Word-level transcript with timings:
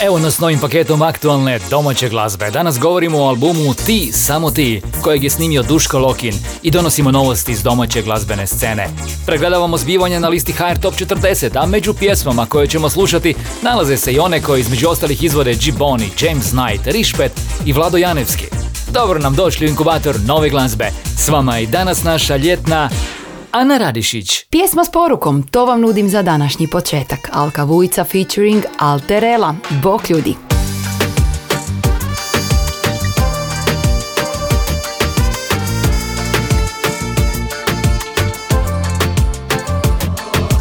Evo 0.00 0.18
nas 0.18 0.38
novim 0.38 0.58
paketom 0.58 1.02
aktualne 1.02 1.58
domaće 1.70 2.08
glazbe. 2.08 2.50
Danas 2.50 2.78
govorimo 2.78 3.18
o 3.18 3.28
albumu 3.28 3.74
Ti, 3.86 4.10
samo 4.12 4.50
ti, 4.50 4.82
kojeg 5.02 5.24
je 5.24 5.30
snimio 5.30 5.62
Duško 5.62 5.98
Lokin 5.98 6.34
i 6.62 6.70
donosimo 6.70 7.10
novosti 7.10 7.52
iz 7.52 7.62
domaće 7.62 8.02
glazbene 8.02 8.46
scene. 8.46 8.88
Pregledavamo 9.26 9.78
zbivanje 9.78 10.20
na 10.20 10.28
listi 10.28 10.52
HR 10.52 10.78
Top 10.80 10.94
40, 10.94 11.50
a 11.62 11.66
među 11.66 11.94
pjesmama 11.94 12.46
koje 12.46 12.66
ćemo 12.66 12.88
slušati 12.88 13.34
nalaze 13.62 13.96
se 13.96 14.12
i 14.12 14.18
one 14.18 14.42
koje 14.42 14.60
između 14.60 14.88
ostalih 14.88 15.22
izvode 15.22 15.54
G-Boni, 15.54 16.10
James 16.20 16.50
Knight, 16.50 16.86
Rišpet 16.86 17.32
i 17.66 17.72
Vlado 17.72 17.96
Janevski. 17.96 18.46
Dobro 18.92 19.18
nam 19.18 19.34
došli 19.34 19.66
u 19.66 19.70
inkubator 19.70 20.16
nove 20.26 20.50
glazbe. 20.50 20.90
S 21.18 21.28
vama 21.28 21.56
je 21.56 21.66
danas 21.66 22.02
naša 22.02 22.36
ljetna 22.36 22.90
Ana 23.54 23.78
Radišić. 23.78 24.46
Pjesma 24.50 24.84
s 24.84 24.90
porukom, 24.90 25.42
to 25.42 25.66
vam 25.66 25.80
nudim 25.80 26.08
za 26.08 26.22
današnji 26.22 26.68
početak. 26.68 27.30
Alka 27.32 27.64
Vujica 27.64 28.04
featuring 28.04 28.64
Alterela, 28.78 29.54
Bok 29.82 30.10
ljudi. 30.10 30.34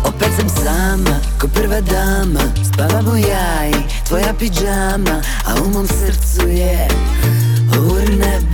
Opet 0.06 0.30
sam 0.40 0.50
sama, 0.50 1.20
ko 1.42 1.48
prva 1.48 1.82
dama 1.82 2.54
Spavamo 2.74 3.16
ja 3.16 3.70
i 3.70 4.08
tvoja 4.08 4.34
pidžama 4.40 5.22
A 5.46 5.64
u 5.66 5.70
mom 5.70 5.88
srcu 5.88 6.48
je 6.48 6.88
urnebes 7.78 8.53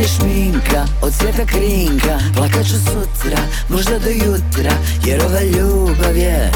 Mi 0.00 0.06
šminka, 0.08 0.86
od 1.02 1.14
svijeta 1.14 1.46
krinka. 1.46 2.18
Plakat 2.36 2.66
ću 2.66 2.74
sutra, 2.74 3.38
možda 3.68 3.98
do 3.98 4.10
jutra 4.10 4.72
Jer 5.04 5.20
ova 5.24 5.40
ljubav 5.40 6.16
je 6.16 6.52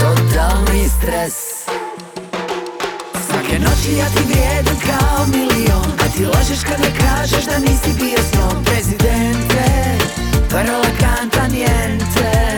totalni 0.00 0.88
stres. 0.88 1.34
Svake 3.26 3.58
noći 3.58 3.98
ja 3.98 4.06
ti 4.06 4.22
vrijedim 4.28 4.76
kao 4.86 5.26
milion 5.26 5.92
A 5.98 6.16
ti 6.16 6.24
lažeš 6.24 6.58
kad 6.68 6.80
ne 6.80 6.90
kažeš 7.00 7.44
da 7.44 7.58
nisi 7.58 7.92
bio 7.98 8.18
s 8.30 8.34
njom. 8.34 8.64
Prezidente, 8.64 9.64
parola 10.50 10.90
canta 11.00 11.48
niente 11.48 12.49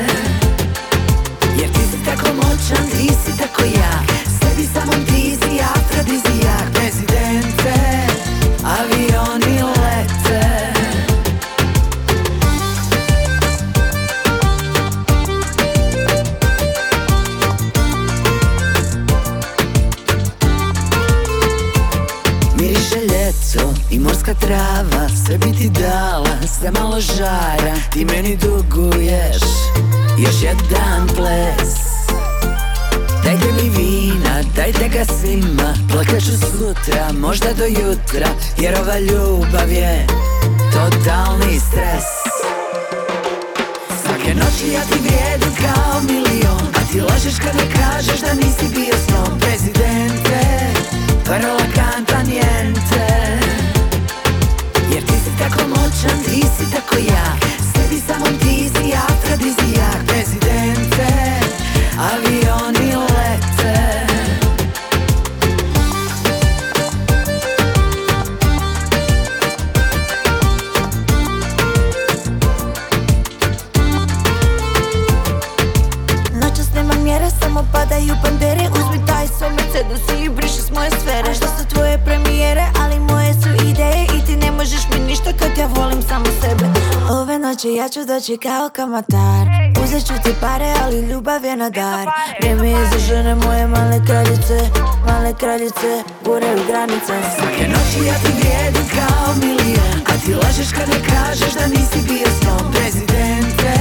doći 88.32 88.48
kao 88.48 88.68
kamatar. 88.68 89.46
Uzet 89.84 90.06
ću 90.06 90.14
ti 90.24 90.34
pare, 90.40 90.72
ali 90.82 91.00
ljubav 91.00 91.44
je 91.44 91.56
na 91.56 91.70
dar. 91.70 92.08
Vrijeme 92.40 92.68
je 92.68 92.86
za 92.92 92.98
žene 92.98 93.34
moje 93.34 93.66
male 93.66 94.00
kraljice 94.06 94.58
Male 95.06 95.34
kraljice, 95.40 96.02
guraju 96.24 96.60
granice. 96.68 97.14
Svake 97.36 97.68
noći 97.68 98.06
ja 98.06 98.14
ti 98.14 98.32
vrijedim 98.38 98.88
kao 98.94 99.34
milion 99.40 99.98
A 100.06 100.12
ti 100.24 100.34
lažeš 100.34 100.72
kad 100.72 100.88
ne 100.88 101.00
kažeš 101.12 101.52
da 101.54 101.66
nisi 101.66 101.98
bio 102.08 102.26
s 102.26 102.44
njom 102.44 102.72
Prezidente, 102.72 103.74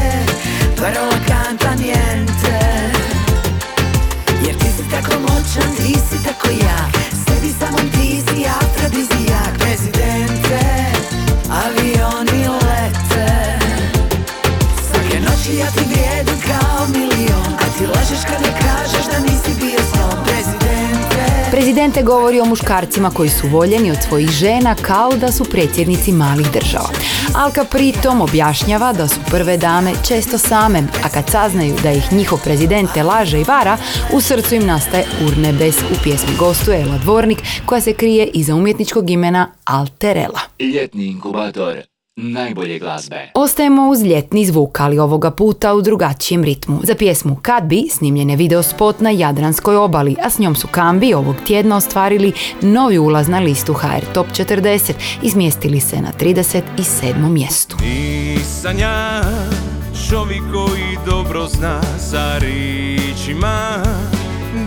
parola 0.78 1.10
Prezidente 21.81 22.11
govori 22.11 22.39
o 22.39 22.45
muškarcima 22.45 23.09
koji 23.09 23.29
su 23.29 23.47
voljeni 23.47 23.91
od 23.91 23.97
svojih 24.07 24.29
žena 24.29 24.75
kao 24.75 25.11
da 25.11 25.31
su 25.31 25.45
predsjednici 25.45 26.11
malih 26.11 26.51
država. 26.51 26.89
Alka 27.35 27.63
pritom 27.63 28.21
objašnjava 28.21 28.93
da 28.93 29.07
su 29.07 29.19
prve 29.31 29.57
dame 29.57 29.91
često 30.07 30.37
same, 30.37 30.83
a 31.03 31.09
kad 31.09 31.29
saznaju 31.29 31.75
da 31.83 31.91
ih 31.91 32.13
njihov 32.13 32.39
prezidente 32.43 33.03
laže 33.03 33.39
i 33.39 33.43
vara, 33.43 33.77
u 34.13 34.21
srcu 34.21 34.55
im 34.55 34.65
nastaje 34.65 35.05
urnebes 35.27 35.81
u 35.81 35.95
pjesmi 36.03 36.35
gostuje 36.39 36.81
Ela 36.81 36.97
Dvornik 36.97 37.39
koja 37.65 37.81
se 37.81 37.93
krije 37.93 38.29
iza 38.33 38.55
umjetničkog 38.55 39.09
imena 39.09 39.51
Alterela. 39.65 40.39
Ljetni 40.59 41.05
inkubator 41.05 41.91
najbolje 42.16 42.79
glazbe. 42.79 43.31
Ostajemo 43.33 43.89
uz 43.89 44.01
ljetni 44.01 44.45
zvuk, 44.45 44.79
ali 44.79 44.99
ovoga 44.99 45.31
puta 45.31 45.73
u 45.73 45.81
drugačijem 45.81 46.44
ritmu. 46.44 46.79
Za 46.83 46.95
pjesmu 46.95 47.38
Kad 47.41 47.63
bi 47.63 47.83
snimljen 47.91 48.29
je 48.29 48.35
video 48.35 48.63
spot 48.63 48.99
na 48.99 49.09
Jadranskoj 49.09 49.75
obali, 49.75 50.16
a 50.23 50.29
s 50.29 50.39
njom 50.39 50.55
su 50.55 50.67
Kambi 50.67 51.13
ovog 51.13 51.35
tjedna 51.45 51.75
ostvarili 51.75 52.33
novi 52.61 52.99
ulaz 52.99 53.27
na 53.27 53.39
listu 53.39 53.73
HR 53.73 54.13
Top 54.13 54.28
40 54.28 54.93
izmjestili 55.22 55.79
se 55.79 56.02
na 56.02 56.11
37. 56.19 57.29
mjestu. 57.29 57.78
Nisam 57.84 58.79
ja 58.79 59.22
čovjek 60.09 60.41
koji 60.53 60.97
dobro 61.05 61.47
zna 61.47 61.81
sa 62.11 62.37
ričima 62.37 63.84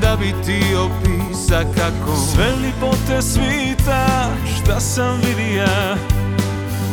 Da 0.00 0.16
bi 0.16 0.34
ti 0.46 0.60
opisa 0.76 1.64
kako 1.76 2.16
Sve 2.34 2.52
lipote 2.62 3.22
svita 3.22 4.30
šta 4.56 4.80
sam 4.80 5.20
vidija 5.20 5.96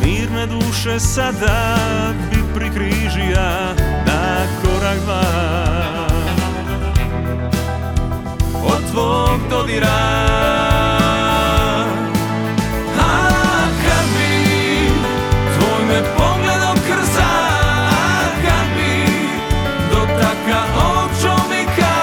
Mirna 0.06 0.46
duše 0.46 1.00
sada 1.00 1.78
bi 2.32 2.38
prikrižija 2.56 3.76
na 4.06 4.48
korak 4.62 5.00
dva. 5.00 5.24
Od 8.64 8.92
tvog 8.92 9.40
dodira 9.50 10.02
A 13.00 13.30
kad 13.84 14.06
bi 14.14 14.88
tvoj 15.58 16.04
pogledom 16.18 16.78
krsa 16.88 17.32
A 17.92 18.26
kad 18.46 18.68
bi 18.76 19.06
dotaka 19.92 20.62
ovog 20.76 21.10
čovjeka 21.22 21.96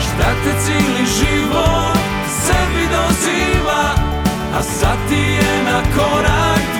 Šta 0.00 0.28
te 0.44 0.64
cijeli 0.64 1.06
život 1.18 1.98
sebi 2.42 2.88
doziva 2.92 3.84
A 4.58 4.62
sad 4.62 4.98
ti 5.08 5.14
je 5.14 5.62
na 5.64 5.82
korak 5.96 6.31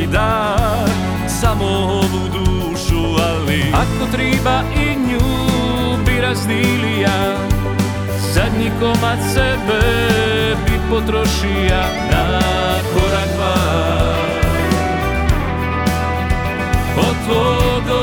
svaki 0.00 1.00
Samo 1.40 1.64
ovu 1.64 2.28
dušu, 2.32 3.22
ali 3.22 3.64
Ako 3.74 4.12
treba 4.12 4.62
i 4.76 4.96
nju 4.96 5.20
bi 6.06 6.20
razdilija 6.20 7.36
Zadnji 8.34 8.70
komad 8.80 9.18
sebe 9.34 9.80
bi 10.66 10.72
potrošija 10.90 11.84
Na 12.12 12.40
korak 12.94 13.30
van. 13.38 14.30
Od 16.98 17.14
tvog 17.26 17.98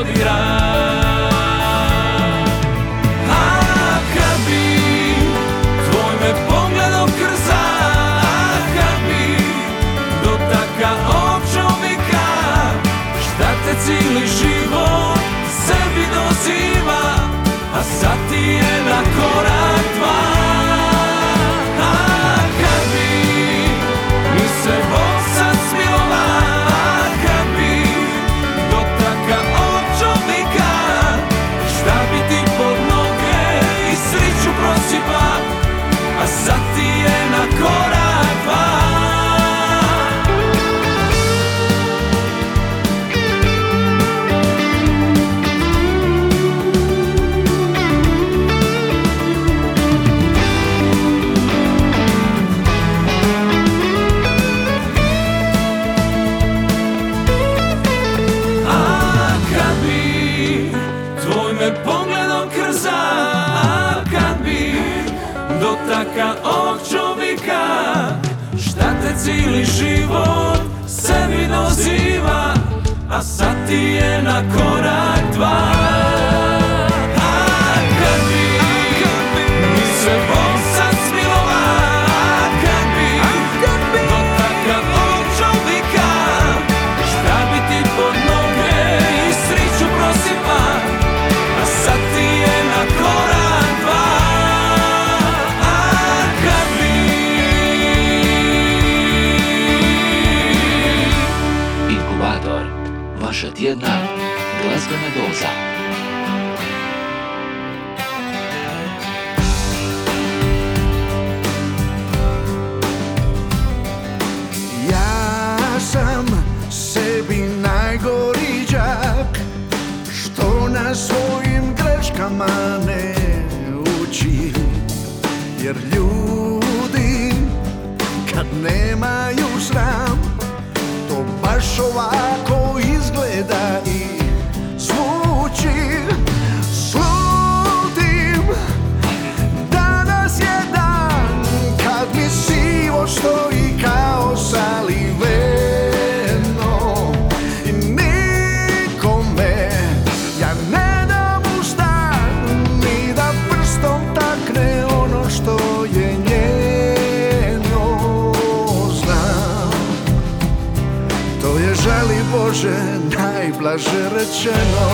blaže 163.68 164.08
rečeno. 164.08 164.86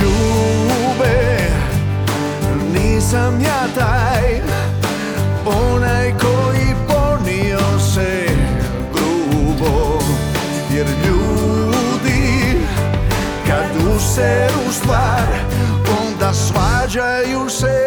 Ljube, 0.00 1.50
nisam 2.72 3.40
ja 3.40 3.62
taj 3.74 4.40
Onaj 5.46 6.12
koji 6.18 6.74
ponio 6.88 7.80
se 7.94 8.26
grubo. 8.92 9.98
Jer 10.74 10.86
ljudi 11.06 12.56
kad 13.46 13.96
useru 13.96 14.72
stvar 14.72 15.26
Onda 16.02 16.32
svađaju 16.34 17.48
se 17.50 17.81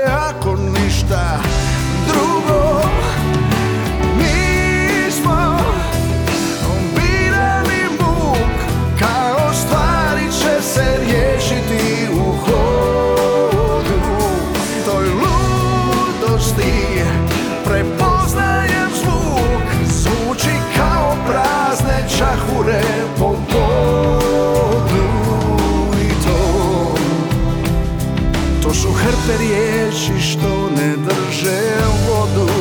Lijepe 29.27 29.43
riječi 29.43 30.21
što 30.21 30.69
ne 30.77 30.95
drže 30.97 31.61
vodu. 32.07 32.51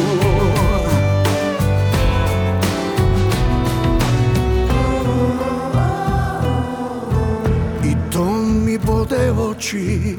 I 7.84 8.12
to 8.12 8.24
mi 8.42 8.78
bode 8.78 9.32
oči. 9.32 10.16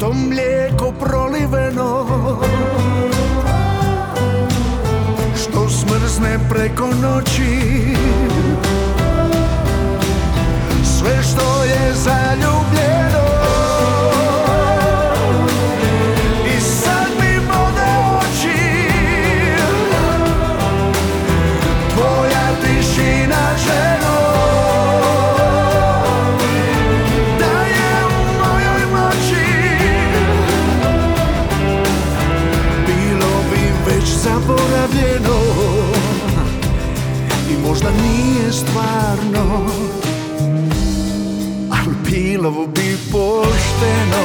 To 0.00 0.12
mlijeko 0.12 0.92
proliveno. 1.00 2.06
Što 5.36 5.68
smrzne 5.68 6.38
preko 6.50 6.86
noći. 7.02 8.13
Pošteno. 43.74 44.24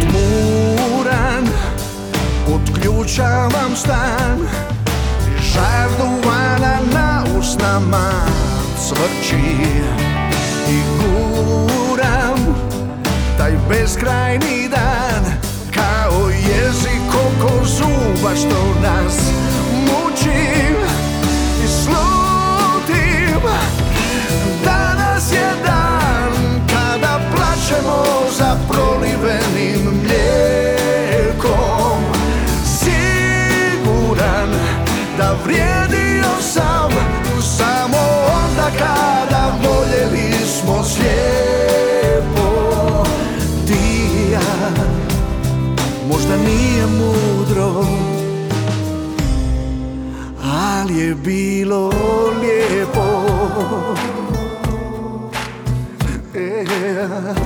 Tmuran 0.00 1.48
Otključavam 2.54 3.76
stan. 3.76 4.38
Žar 5.42 5.88
duvana 5.98 6.78
na 6.94 7.24
usnama 7.38 8.10
cvrči. 8.78 9.56
I 10.68 10.82
guram 10.98 12.54
taj 13.38 13.52
beskrajni 13.68 14.68
dan 14.68 15.24
Kao 15.74 16.30
jezik 16.30 17.14
oko 17.14 17.64
zuba 17.64 18.36
što 18.36 18.80
nas 18.82 19.33
plačemo 27.74 28.04
za 28.38 28.56
prolivenim 28.68 30.00
mlijekom. 30.02 31.98
Siguran 32.78 34.50
da 35.18 35.36
vrijedio 35.44 36.30
sam 36.40 36.90
samo 37.42 37.98
onda 38.44 38.70
kada 38.78 39.52
voljeli 39.64 40.32
smo 40.46 40.84
slijepo. 40.84 42.48
Ti 43.66 43.74
i 43.74 44.30
ja 44.32 44.70
možda 46.08 46.36
nije 46.36 46.86
mudro 46.86 47.84
ali 50.42 50.98
je 50.98 51.14
bilo 51.14 51.92
lijepo. 52.40 53.24
Yeah. 56.34 57.43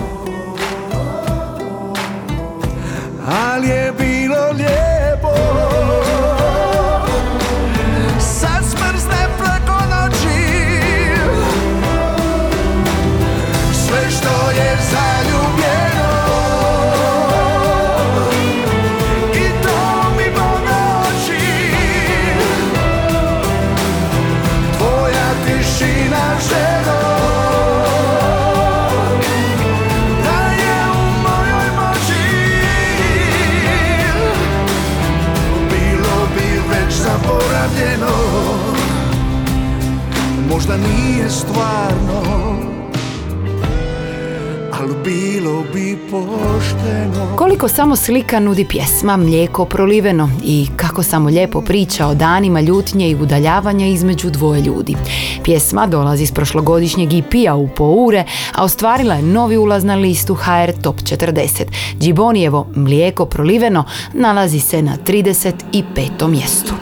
Koliko 47.49 47.69
samo 47.69 47.97
slika 47.97 48.40
nudi 48.40 48.64
pjesma, 48.64 49.17
mlijeko 49.17 49.64
proliveno 49.64 50.31
i 50.45 50.67
kako 50.99 51.11
samo 51.11 51.28
lijepo 51.28 51.61
priča 51.61 52.07
o 52.07 52.14
danima 52.14 52.61
ljutnje 52.61 53.11
i 53.11 53.14
udaljavanja 53.14 53.87
između 53.87 54.31
dvoje 54.31 54.61
ljudi. 54.62 54.97
Pjesma 55.45 55.87
dolazi 55.87 56.23
iz 56.23 56.33
prošlogodišnjeg 56.33 57.14
EP-a 57.14 57.55
u 57.55 57.69
Poure, 57.69 58.25
a 58.55 58.64
ostvarila 58.64 59.14
je 59.14 59.23
novi 59.23 59.57
ulaz 59.57 59.85
na 59.85 59.95
listu 59.95 60.35
HR 60.35 60.73
Top 60.83 60.97
40. 60.97 61.64
Džibonijevo 62.00 62.67
Mlijeko 62.75 63.26
proliveno 63.26 63.85
nalazi 64.12 64.61
se 64.61 64.83
na 64.83 64.97
35. 65.07 66.28
mjestu. 66.28 66.75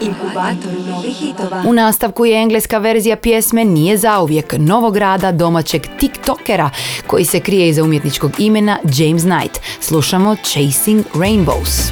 U 1.65 1.73
nastavku 1.73 2.25
je 2.25 2.41
engleska 2.41 2.77
verzija 2.77 3.15
pjesme 3.15 3.65
Nije 3.65 3.97
zauvijek 3.97 4.55
novog 4.57 4.97
rada 4.97 5.31
domaćeg 5.31 5.81
tiktokera 5.99 6.69
koji 7.07 7.25
se 7.25 7.39
krije 7.39 7.69
iza 7.69 7.83
umjetničkog 7.83 8.31
imena 8.37 8.77
James 8.97 9.21
Knight. 9.21 9.59
Slušamo 9.79 10.35
Chasing 10.35 11.03
Rainbows. 11.13 11.91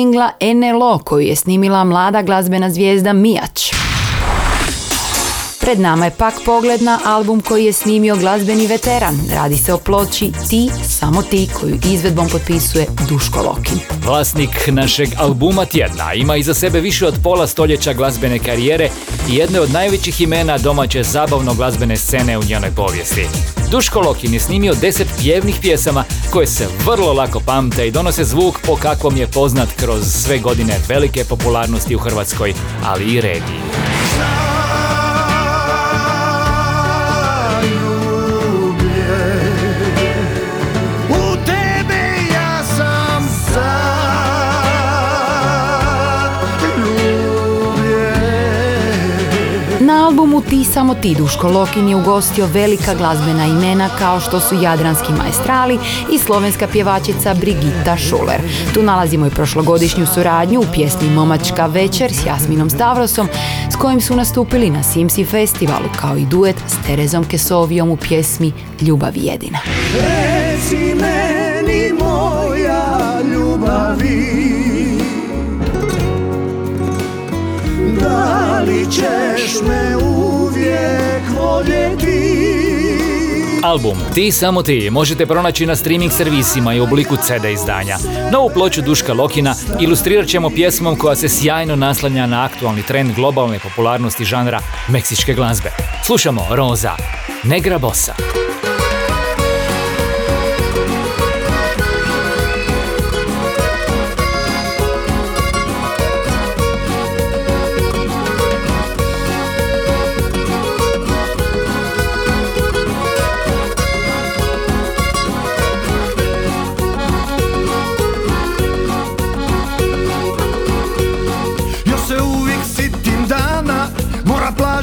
Singla 0.00 0.30
NLO 0.54 0.98
koju 0.98 1.26
je 1.26 1.36
snimila 1.36 1.84
mlada 1.84 2.22
glazbena 2.22 2.70
zvijezda 2.70 3.12
Mijač. 3.12 3.72
Pred 5.60 5.80
nama 5.80 6.04
je 6.04 6.10
pak 6.10 6.34
pogled 6.44 6.82
na 6.82 6.98
album 7.04 7.40
koji 7.40 7.64
je 7.64 7.72
snimio 7.72 8.16
glazbeni 8.16 8.66
veteran. 8.66 9.20
Radi 9.34 9.56
se 9.56 9.72
o 9.72 9.78
ploči 9.78 10.32
Ti, 10.50 10.70
samo 10.88 11.22
ti 11.22 11.48
koju 11.60 11.78
izvedbom 11.92 12.28
potpisuje 12.28 12.86
Duško 13.08 13.42
Lokin. 13.42 13.78
Vlasnik 14.04 14.68
našeg 14.68 15.08
albuma 15.18 15.64
tjedna 15.64 16.14
ima 16.14 16.36
iza 16.36 16.54
sebe 16.54 16.80
više 16.80 17.06
od 17.06 17.14
pola 17.22 17.46
stoljeća 17.46 17.92
glazbene 17.92 18.38
karijere 18.38 18.88
i 19.30 19.34
jedne 19.34 19.60
od 19.60 19.72
najvećih 19.72 20.20
imena 20.20 20.58
domaće 20.58 21.02
zabavno 21.02 21.54
glazbene 21.54 21.96
scene 21.96 22.38
u 22.38 22.42
njenoj 22.48 22.70
povijesti. 22.76 23.26
Duško 23.70 24.00
Lokin 24.00 24.34
je 24.34 24.40
snimio 24.40 24.74
deset 24.74 25.08
pjevnih 25.18 25.56
pjesama 25.62 26.04
koje 26.30 26.46
se 26.46 26.68
vrlo 26.86 27.12
lako 27.12 27.40
pamte 27.40 27.88
i 27.88 27.90
donose 27.90 28.24
zvuk 28.24 28.58
po 28.66 28.76
kakvom 28.76 29.16
je 29.16 29.26
poznat 29.26 29.68
kroz 29.80 30.04
sve 30.06 30.38
godine 30.38 30.74
velike 30.88 31.24
popularnosti 31.24 31.96
u 31.96 31.98
Hrvatskoj, 31.98 32.54
ali 32.84 33.04
i 33.04 33.20
regiji. 33.20 33.60
Albumu 50.10 50.40
Ti 50.40 50.64
samo 50.64 50.94
ti 50.94 51.14
Duško 51.14 51.48
Lokin 51.48 51.88
je 51.88 51.96
ugostio 51.96 52.46
velika 52.46 52.94
glazbena 52.94 53.46
imena 53.46 53.88
kao 53.98 54.20
što 54.20 54.40
su 54.40 54.62
Jadranski 54.62 55.12
maestrali 55.12 55.78
i 56.12 56.18
slovenska 56.18 56.66
pjevačica 56.66 57.34
Brigita 57.34 57.96
Šuler. 57.96 58.40
Tu 58.74 58.82
nalazimo 58.82 59.26
i 59.26 59.30
prošlogodišnju 59.30 60.06
suradnju 60.06 60.60
u 60.60 60.64
pjesmi 60.74 61.10
Momačka 61.10 61.66
večer 61.66 62.12
s 62.12 62.26
Jasminom 62.26 62.70
Stavrosom 62.70 63.28
s 63.72 63.76
kojim 63.76 64.00
su 64.00 64.16
nastupili 64.16 64.70
na 64.70 64.82
Simsi 64.82 65.24
festivalu 65.24 65.88
kao 66.00 66.16
i 66.16 66.26
duet 66.26 66.56
s 66.68 66.86
Terezom 66.86 67.24
Kesovijom 67.24 67.90
u 67.90 67.96
pjesmi 67.96 68.52
Ljubav 68.80 69.12
jedina. 69.14 69.58
Reci 69.94 70.94
meni 70.94 71.92
moja 71.98 73.20
ljubavi 73.32 74.49
Da 78.00 78.60
li 78.66 78.86
ćeš 78.90 79.62
me 79.68 79.96
uvijek 79.96 81.22
voljeti 81.40 82.40
Album 83.62 83.98
Ti 84.14 84.32
samo 84.32 84.62
ti 84.62 84.90
možete 84.90 85.26
pronaći 85.26 85.66
na 85.66 85.76
streaming 85.76 86.12
servisima 86.12 86.74
i 86.74 86.80
u 86.80 86.84
obliku 86.84 87.16
CD 87.16 87.44
izdanja. 87.52 87.96
Novu 88.32 88.50
ploču 88.54 88.82
Duška 88.82 89.12
Lokina 89.12 89.54
ilustrirat 89.80 90.26
ćemo 90.26 90.50
pjesmom 90.50 90.96
koja 90.96 91.16
se 91.16 91.28
sjajno 91.28 91.76
naslanja 91.76 92.26
na 92.26 92.44
aktualni 92.44 92.82
trend 92.82 93.14
globalne 93.14 93.58
popularnosti 93.58 94.24
žanra 94.24 94.60
meksičke 94.88 95.34
glazbe. 95.34 95.70
Slušamo 96.06 96.46
Roza, 96.50 96.92
Negra 97.44 97.78
Bosa. 97.78 98.39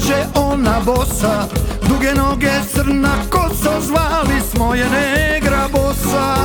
Plaže 0.08 0.28
ona 0.36 0.80
bosa 0.86 1.48
Duge 1.90 2.14
noge 2.16 2.52
crna 2.74 3.12
kosa 3.30 3.82
Zvali 3.82 4.42
smo 4.52 4.76
je 4.76 4.86
negra 4.90 5.68
bosa. 5.72 6.36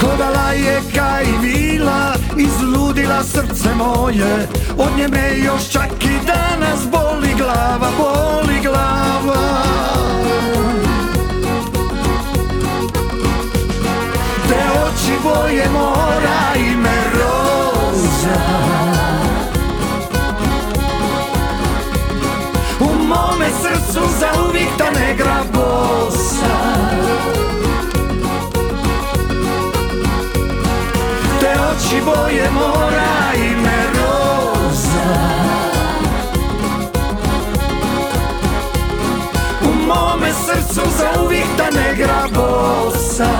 Hodala 0.00 0.50
je 0.52 0.82
kaj 0.94 1.24
vila 1.42 2.14
Izludila 2.36 3.22
srce 3.22 3.74
moje 3.74 4.48
Od 4.78 4.98
nje 4.98 5.08
me 5.08 5.38
još 5.38 5.70
čak 5.70 6.04
i 6.04 6.26
danas 6.26 6.80
Boli 6.90 7.34
glava, 7.38 7.90
boli 7.98 8.60
glava. 8.62 9.62
Te 14.48 14.58
oči 14.84 15.12
boje 15.22 15.68
mora 15.70 16.54
i 16.56 16.76
me 16.76 17.04
roza 17.14 18.75
me 23.46 23.52
srcu 23.52 24.00
za 24.20 24.28
uvijek 24.48 24.68
ta 24.78 24.90
negra 25.00 25.36
bosa. 25.52 26.56
Te 31.40 31.46
oči 31.46 32.02
boje 32.04 32.50
mora 32.50 33.32
i 33.36 33.56
me 33.56 33.86
roza. 33.94 35.16
U 39.62 39.86
mome 39.86 40.32
srcu 40.46 40.80
za 40.98 41.22
uvijek 41.24 41.46
ta 41.56 41.70
negra 41.80 42.28
bosa. 42.34 43.30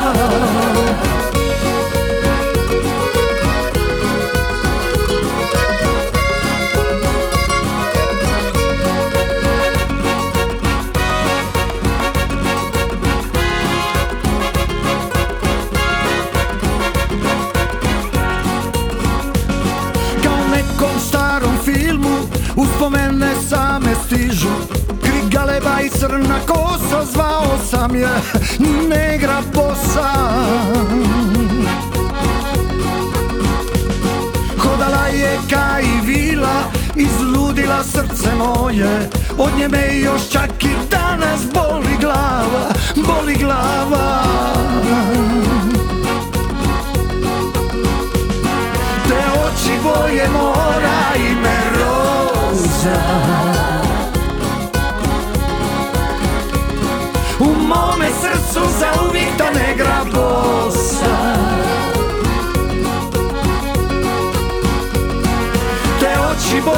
Uspomene 22.87 23.35
same 23.49 23.95
stižu? 24.05 24.49
Krik 25.03 25.33
galeba 25.33 25.81
i 25.81 25.89
crna 25.89 26.39
kosa 26.47 27.05
Zvao 27.13 27.59
sam 27.71 27.97
je 27.97 28.09
negra 28.89 29.43
bosa 29.55 30.13
Hodala 34.59 35.07
je 35.07 35.39
ka 35.51 35.81
i 35.81 36.07
vila 36.07 36.63
Izludila 36.97 37.85
srce 37.85 38.35
moje. 38.39 39.11
Od 39.39 39.51
nje 39.59 39.69
me 39.69 40.01
još 40.01 40.31
čak 40.31 40.65
i 40.65 40.91
danas 40.91 41.41
boli 41.55 41.97
glava 42.01 42.73
Boli 42.97 43.35
glava 43.35 44.23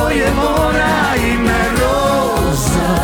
oči 0.09 0.14
boje 0.14 0.31
mora 0.35 1.14
i 1.16 1.38
me 1.38 1.61
roza. 1.81 2.94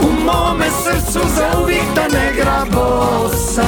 U 0.00 0.24
mome 0.24 0.66
srcu 0.82 1.20
zauvijek 1.36 1.84
ta 1.94 2.02
negra 2.02 2.64
bosa. 2.72 3.62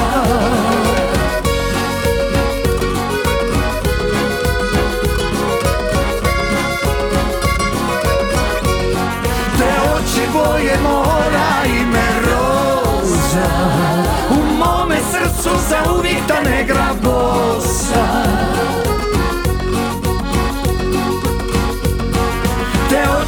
Te 9.59 9.71
oči 9.95 10.27
boje 10.33 10.79
mora 10.83 11.65
i 11.67 11.85
me 11.85 12.09
roza. 12.27 13.49
U 14.31 14.55
mome 14.59 14.97
srcu 15.11 15.51
zauvijek 15.69 16.27
ta 16.29 16.41
negra 16.51 16.95
bosa 17.03 18.46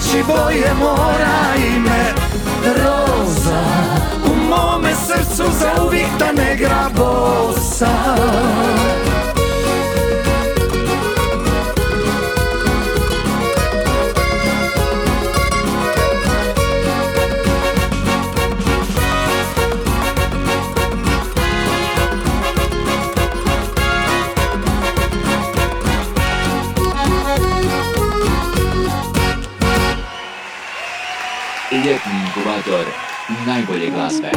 oči 0.08 0.22
boje 0.22 0.74
mora 0.78 1.54
i 1.56 1.78
me 1.80 2.12
roza. 2.82 3.62
U 4.24 4.50
mome 4.50 4.90
srcu 5.06 5.44
zauvijek 5.60 6.08
ta 6.18 6.32
negra 6.32 6.90
bosa 6.96 7.88
inkubator 32.48 32.86
najbolje 33.46 33.90
glazbe. 33.90 34.30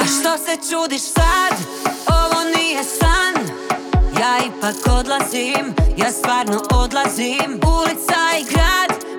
A 0.00 0.04
što 0.04 0.38
se 0.38 0.70
čudiš 0.70 1.02
sad? 1.02 1.54
Ovo 2.06 2.44
nije 2.56 2.84
san 2.84 3.34
Ja 4.20 4.38
ipak 4.46 4.98
odlazim, 4.98 5.74
ja 5.96 6.12
stvarno 6.12 6.60
odlazim 6.70 7.60
Ulica 7.78 8.20
i 8.40 8.44
grad 8.52 9.11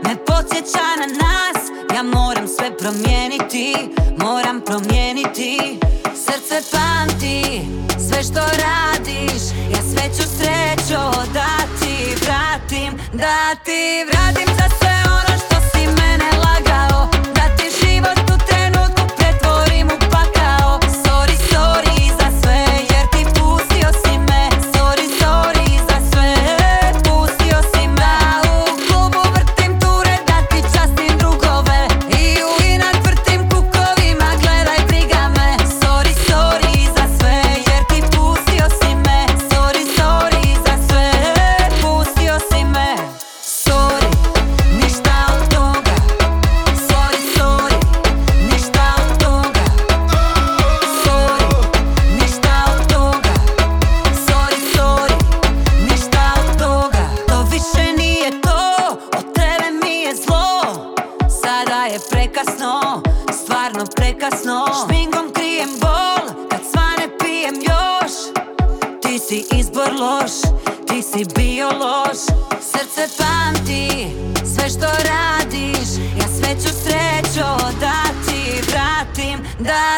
podsjeća 0.44 0.88
na 1.00 1.08
nas. 1.08 1.62
Ja 1.96 2.04
moram 2.04 2.48
sve 2.48 2.78
promijeniti, 2.78 3.76
moram 4.18 4.62
promijeniti. 4.62 5.80
Srce 6.16 6.62
pamti, 6.72 7.62
sve 8.10 8.24
što 8.24 8.40
radiš 8.40 9.44
Ja 9.74 9.82
sve 9.82 10.06
ću 10.18 10.24
srećo 10.38 11.02
da 11.34 11.48
ti 11.80 12.16
vratim 12.22 12.94
Da 13.14 13.56
ti 13.66 14.06
vratim 14.12 14.56
za 14.56 14.68
sve 14.80 14.96
ono 15.20 15.33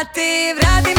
Da 0.06 0.12
ti 0.12 0.95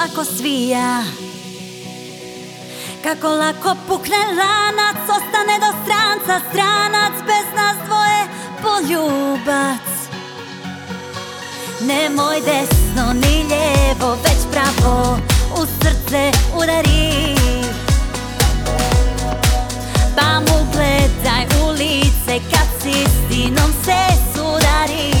lako 0.00 0.24
svija. 0.24 1.02
Kako 3.02 3.28
lako 3.28 3.74
pukne 3.88 4.16
lanac, 4.16 4.96
ostane 5.02 5.58
do 5.58 5.70
stranca 5.84 6.40
stranac 6.50 7.12
Bez 7.26 7.46
nas 7.56 7.76
dvoje 7.86 8.20
poljubac. 8.62 9.86
Nemoj 11.80 12.40
desno 12.40 13.12
ni 13.12 13.44
lijevo, 13.44 14.16
već 14.24 14.40
pravo 14.52 15.18
u 15.62 15.66
srce 15.66 16.30
udari. 16.56 17.36
Pa 20.16 20.40
mu 20.40 20.66
gledaj 20.72 21.46
u 21.64 21.70
lice 21.70 22.44
kad 22.50 22.68
s 22.80 22.86
istinom 22.86 23.72
se 23.84 24.00
sudari 24.34 25.19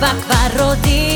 Βακβαρότη 0.00 1.07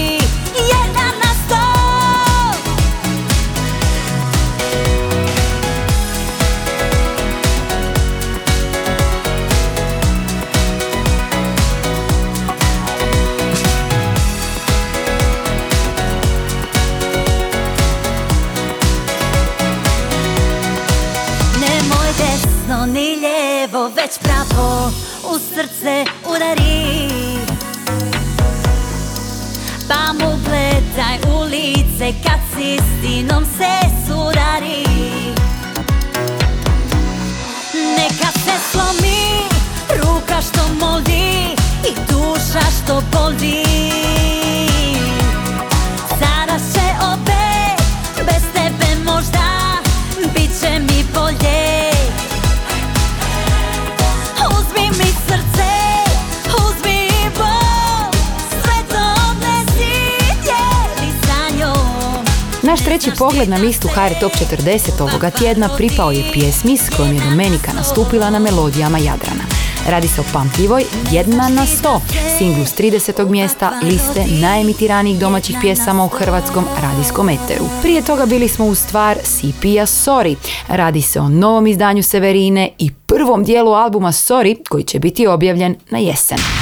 pogled 63.33 63.49
na 63.49 63.57
listu 63.57 63.89
HR 63.89 64.21
Top 64.21 64.33
40 64.33 65.03
ovoga 65.03 65.31
tjedna 65.31 65.69
pripao 65.77 66.13
je 66.13 66.25
pjesmi 66.33 66.77
s 66.77 66.91
kojom 66.97 67.15
je 67.15 67.21
Domenika 67.21 67.73
nastupila 67.73 68.31
na 68.31 68.39
melodijama 68.39 68.99
Jadrana. 68.99 69.45
Radi 69.89 70.09
se 70.09 70.21
o 70.21 70.25
pamtljivoj 70.33 70.85
Jedna 71.11 71.49
na 71.49 71.67
sto, 71.67 72.01
singlu 72.39 72.65
s 72.65 72.75
30. 72.77 73.29
mjesta 73.29 73.73
liste 73.83 74.25
najemitiranijih 74.41 75.19
domaćih 75.19 75.57
pjesama 75.61 76.05
u 76.05 76.09
hrvatskom 76.09 76.65
radijskom 76.83 77.29
eteru. 77.29 77.65
Prije 77.83 78.03
toga 78.03 78.27
bili 78.27 78.49
smo 78.49 78.67
u 78.67 78.75
stvar 78.75 79.19
CP-a 79.19 79.87
Sorry. 79.87 80.37
Radi 80.69 81.03
se 81.03 81.21
o 81.21 81.29
novom 81.29 81.67
izdanju 81.67 82.03
Severine 82.03 82.71
i 82.79 82.91
prvom 82.91 83.45
dijelu 83.45 83.73
albuma 83.73 84.13
Sorry 84.13 84.69
koji 84.69 84.85
će 84.85 84.99
biti 84.99 85.27
objavljen 85.27 85.77
na 85.91 85.99
jesen. 85.99 86.62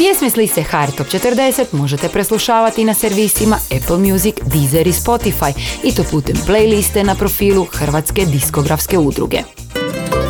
Pjesme 0.00 0.30
s 0.30 0.36
liste 0.36 0.62
HR 0.62 0.96
Top 0.96 1.06
40 1.06 1.64
možete 1.72 2.08
preslušavati 2.08 2.84
na 2.84 2.94
servisima 2.94 3.56
Apple 3.56 3.98
Music, 3.98 4.34
Deezer 4.44 4.86
i 4.86 4.92
Spotify 4.92 5.52
i 5.84 5.94
to 5.94 6.04
putem 6.10 6.36
playliste 6.46 7.04
na 7.04 7.14
profilu 7.14 7.66
Hrvatske 7.72 8.24
diskografske 8.24 8.98
udruge. 8.98 9.38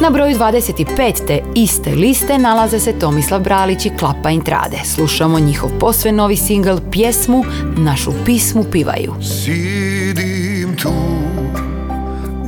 Na 0.01 0.11
broju 0.11 0.37
25 0.37 1.27
te 1.27 1.43
iste 1.55 1.91
liste 1.91 2.39
nalaze 2.39 2.81
se 2.81 2.93
Tomislav 2.93 3.41
Bralić 3.41 3.87
i 3.87 3.91
Klapa 3.99 4.31
Intrade. 4.31 4.79
Slušamo 4.85 5.41
njihov 5.41 5.71
posve 5.81 6.13
novi 6.13 6.37
singl 6.37 6.77
pjesmu 6.93 7.45
Našu 7.77 8.13
pismu 8.25 8.65
pivaju. 8.73 9.15
Sidim 9.23 10.77
tu 10.83 10.93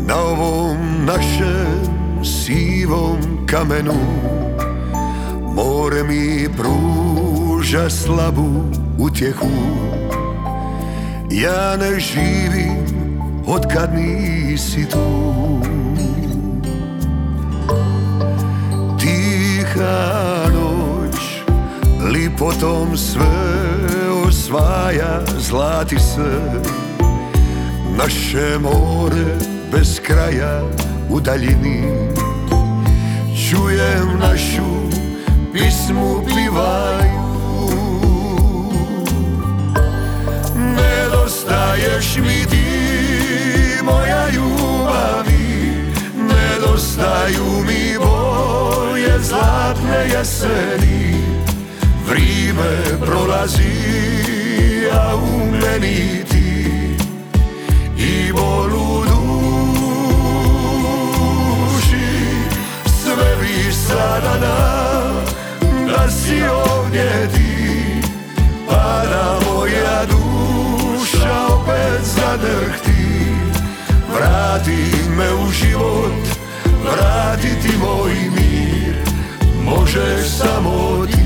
na 0.06 0.16
ovom 0.16 0.76
našem 1.06 2.24
sivom 2.24 3.46
kamenu 3.46 4.41
More 5.55 6.03
mi 6.03 6.49
pruža 6.57 7.91
slabu 7.91 8.65
utjehu. 8.99 9.51
Ja 11.31 11.77
ne 11.77 12.01
živim 12.01 12.87
od 13.47 13.67
kad 13.73 13.95
nisi 13.95 14.88
tu. 14.88 15.61
Tiha 18.99 20.49
noć 20.55 21.17
lipotom 22.12 22.97
sve 22.97 23.62
osvaja 24.27 25.21
zlati 25.38 25.99
se 25.99 26.41
Naše 27.97 28.59
more 28.59 29.37
bez 29.73 30.01
kraja 30.01 30.62
u 31.11 31.21
daljini. 31.21 31.83
Čujem 33.51 34.19
našu 34.21 34.82
pismu 35.53 36.25
pivaju 36.27 37.23
Nedostaješ 40.57 42.17
mi 42.17 42.47
ti 42.47 42.73
moja 43.83 44.29
ljubavi. 44.29 45.73
Nedostaju 46.17 47.65
mi 47.67 47.99
boje 47.99 49.19
zlatne 49.19 50.09
jeseni. 50.12 51.25
Vrime 52.09 53.07
prolazi, 53.07 53.73
a 54.93 55.17
u 55.17 55.47
meni 55.51 56.25
ti 56.31 56.97
I 57.99 58.33
bolu 58.33 59.03
sve 63.05 63.73
sada 63.73 64.38
nas 64.41 65.02
da 65.92 66.11
si 66.11 66.42
ovdje 66.42 67.28
ti 67.35 67.52
Pa 68.68 69.02
da 69.11 69.38
moja 69.50 70.05
duša 70.07 71.46
opet 71.55 72.00
zadrhti. 72.02 72.92
Vrati 74.14 75.11
me 75.16 75.35
u 75.35 75.50
život 75.50 76.22
Vrati 76.85 77.48
ti 77.62 77.76
moj 77.78 78.12
mir 78.12 78.96
Možeš 79.64 80.28
samo 80.38 81.07
ti 81.07 81.21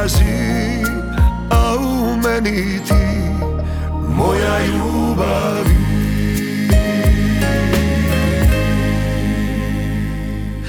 prolazi, 0.00 0.82
a 1.50 1.76
u 1.76 2.16
meni 2.16 2.78
ti 2.88 2.94
moja 4.16 4.58
ljubavi. 4.66 5.76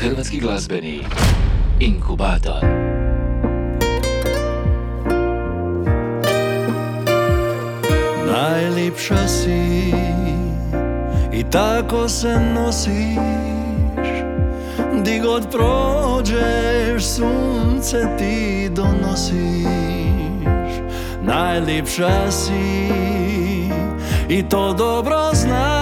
Hrvatski 0.02 0.40
glazbeni 0.40 1.04
inkubator. 1.80 2.66
Najlipša 8.32 9.28
si 9.28 9.94
i 11.34 11.44
tako 11.52 12.10
se 12.10 12.40
nosiš 12.56 13.61
Di 15.04 15.20
god 15.20 15.52
prođeš 15.52 17.06
sunce 17.06 18.08
ti 18.18 18.70
donosiš. 18.70 19.66
Najlipša 21.22 22.32
si 22.32 22.90
i 24.30 24.50
to 24.50 24.74
dobro 24.74 25.30
znaš. 25.34 25.82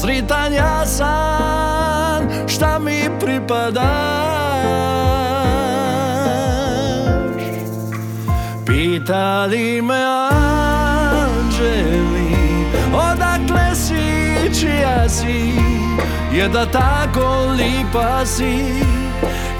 Sritan 0.00 0.52
ja 0.52 0.86
sam 0.86 2.28
šta 2.48 2.78
mi 2.78 3.10
pripadaš? 3.20 3.82
Pitali 8.66 9.82
me 9.82 10.04
anđeli 11.14 11.62
Odakle 12.92 13.74
si, 13.74 14.60
čija 14.60 15.08
si 15.08 15.71
Je 16.32 16.48
da 16.48 16.66
tako 16.66 17.54
lipa 17.56 18.26
si 18.26 18.64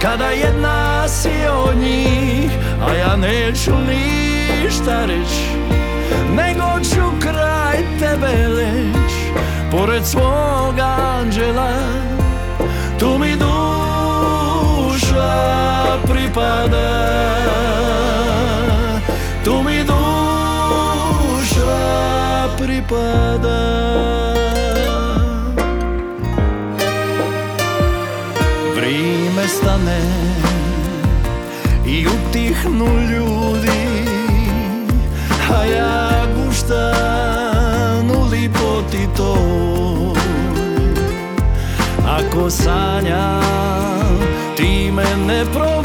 Kada 0.03 0.29
jedna 0.29 1.09
si 1.09 1.31
od 1.67 1.77
njih 1.77 2.51
A 2.87 2.95
ja 2.95 3.17
neću 3.17 3.73
ništa 3.89 5.05
reći 5.05 5.63
Nego 6.37 6.81
ću 6.85 7.03
kraj 7.21 7.77
tebe 7.99 8.49
leć. 8.49 9.13
Pored 9.71 10.07
svog 10.07 10.79
anđela 10.79 11.73
Tu 12.99 13.19
mi 13.19 13.37
duša 13.37 13.53
pripada. 16.09 17.03
Tu 19.45 19.63
mi 19.63 19.85
duša 19.85 20.03
pripada 22.59 24.32
Vrime 29.53 29.61
stane 29.61 30.01
i 31.87 32.07
utihnu 32.07 32.87
ljudi 32.87 34.05
A 35.55 35.65
ja 35.65 36.27
guštan 36.37 38.11
u 38.11 38.29
lipoti 38.31 39.09
toj 39.17 40.23
Ako 42.07 42.51
ti 44.57 44.91
me 44.93 45.17
ne 45.27 45.45
probudi 45.53 45.83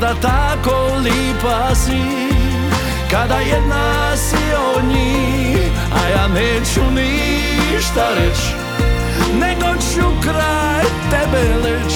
Da 0.00 0.14
tako 0.14 0.96
lipa 0.96 1.74
si 1.74 2.00
Kada 3.10 3.38
jedna 3.38 4.16
si 4.16 4.36
od 4.76 4.84
njih 4.84 5.70
A 5.92 6.08
ja 6.08 6.28
neću 6.28 6.80
ništa 6.90 8.08
reć. 8.14 8.38
Nego 9.40 9.80
ću 9.80 10.22
kraj 10.22 10.84
tebe 11.10 11.54
leć 11.64 11.94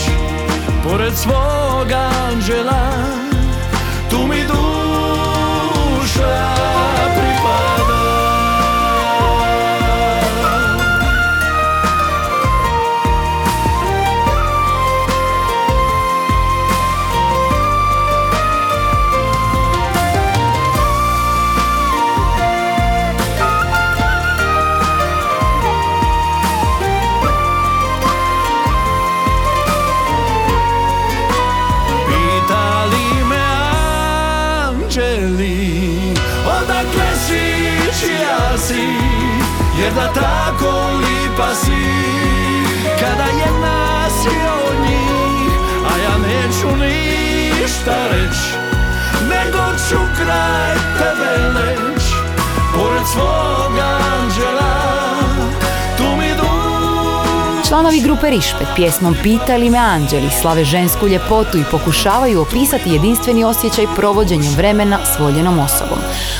Pored 0.88 1.14
svog 1.16 1.92
anđela. 1.92 2.90
Tu 4.11 4.26
mi 4.26 4.42
duša 4.42 4.63
si 41.55 41.82
Kada 43.01 43.24
je 43.24 43.51
nas 43.61 44.24
i 44.24 44.39
od 44.68 44.76
njih 44.82 45.53
A 45.91 45.99
ja 45.99 46.18
neću 46.18 46.76
ništa 46.76 48.07
reći 48.11 48.57
Nego 49.28 49.59
ću 49.89 49.97
kraj 50.16 50.74
tebe 50.99 51.59
leć 51.59 52.05
Pored 52.74 53.07
svog 53.12 53.78
anđela 53.78 54.84
Članovi 57.74 58.00
grupe 58.00 58.30
Rišpet 58.30 58.66
pjesmom 58.76 59.16
Pitali 59.22 59.70
me 59.70 59.78
anđeli 59.78 60.30
slave 60.40 60.64
žensku 60.64 61.08
ljepotu 61.08 61.58
i 61.58 61.64
pokušavaju 61.70 62.40
opisati 62.40 62.90
jedinstveni 62.90 63.44
osjećaj 63.44 63.86
provođenjem 63.96 64.54
vremena 64.56 64.98
s 65.04 65.18
voljenom 65.18 65.58
osobom. 65.58 65.98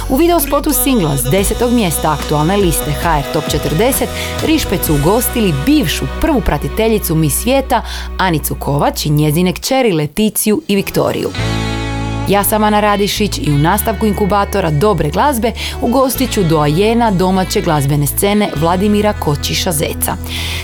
U 0.09 0.17
video 0.17 0.41
spotu 0.41 0.73
singla 0.73 1.17
s 1.17 1.31
desetog 1.31 1.73
mjesta 1.73 2.13
aktualne 2.13 2.57
liste 2.57 2.93
HR 2.93 3.33
Top 3.33 3.45
40 3.45 4.07
Rišpet 4.47 4.85
su 4.85 4.95
ugostili 4.95 5.55
bivšu 5.67 6.05
prvu 6.21 6.41
pratiteljicu 6.41 7.15
Mi 7.15 7.31
svijeta 7.31 7.83
Anicu 8.19 8.55
Kovač 8.55 9.07
i 9.07 9.11
njezine 9.11 9.53
kćeri 9.53 9.93
Leticiju 9.93 10.63
i 10.69 10.77
Viktoriju. 10.77 11.31
Ja 12.29 12.45
sam 12.45 12.65
Ana 12.65 12.81
Radišić 12.81 13.39
i 13.39 13.53
u 13.53 13.59
nastavku 13.59 14.07
inkubatora 14.07 14.71
dobre 14.71 15.11
glazbe 15.11 15.53
ugostit 15.81 16.33
ću 16.33 16.43
doajena 16.43 17.11
domaće 17.11 17.61
glazbene 17.61 18.07
scene 18.07 18.51
Vladimira 18.57 19.13
Kočiša 19.13 19.73
Zeca. 19.73 20.17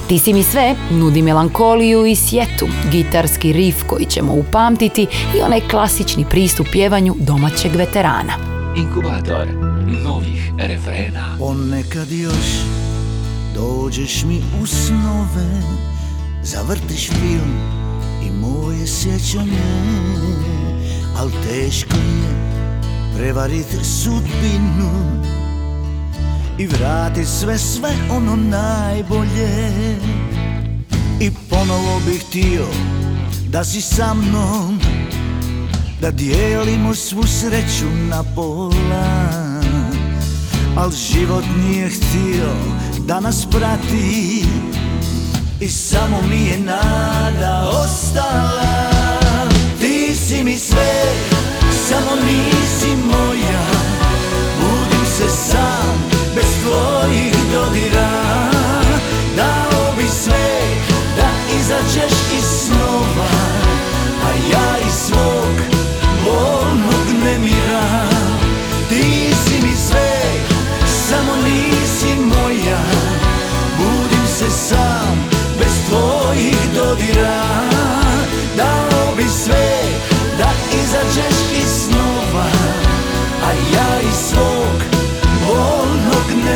Ti 0.08 0.18
si 0.18 0.32
mi 0.32 0.42
sve 0.42 0.74
nudi 0.90 1.22
melankoliju 1.22 2.06
i 2.06 2.16
sjetu, 2.16 2.68
gitarski 2.90 3.52
rif 3.52 3.82
koji 3.86 4.04
ćemo 4.04 4.32
upamtiti 4.32 5.06
i 5.36 5.42
onaj 5.42 5.60
klasični 5.60 6.24
pristup 6.30 6.66
pjevanju 6.72 7.14
domaćeg 7.18 7.76
veterana. 7.76 8.32
Inkubator 8.76 9.46
novih 10.04 10.52
refrena. 10.58 11.36
Ponekad 11.38 12.10
još 12.10 12.62
dođeš 13.54 14.24
mi 14.24 14.40
u 14.62 14.66
snove 14.66 15.60
Zavrtiš 16.42 17.10
film 17.10 17.60
i 18.26 18.30
moje 18.30 18.86
sjećanje 18.86 20.49
Al 21.20 21.30
teško 21.48 21.96
je 21.96 23.16
prevarit 23.16 23.66
sudbinu 23.82 24.90
I 26.58 26.66
vratit 26.66 27.28
sve, 27.28 27.58
sve 27.58 27.90
ono 28.10 28.36
najbolje. 28.36 29.72
I 31.20 31.30
ponovo 31.50 32.00
bih 32.06 32.24
htio 32.28 32.66
da 33.48 33.64
si 33.64 33.80
sa 33.80 34.14
mnom 34.14 34.80
Da 36.00 36.10
dijelimo 36.10 36.94
svu 36.94 37.22
sreću 37.22 37.90
na 38.08 38.24
pola. 38.34 39.30
Al 40.76 40.90
život 40.90 41.44
nije 41.56 41.88
htio 41.88 42.52
da 43.06 43.20
nas 43.20 43.46
prati 43.50 44.44
I 45.60 45.68
samo 45.68 46.22
mi 46.28 46.44
je 46.44 46.58
nada 46.58 47.70
ostala 47.84 48.89
mi 50.44 50.58
sve, 50.58 50.92
samo 51.88 52.16
nisi 52.26 52.96
moja. 52.96 53.66
Budim 54.60 55.06
se 55.06 55.28
sam, 55.28 56.10
bez 56.34 56.44
tvojih 56.62 57.34
dodira. 57.52 58.10
Dao 59.36 59.94
bi 59.96 60.08
sve, 60.08 60.60
da 61.16 61.56
izađeš 61.60 62.19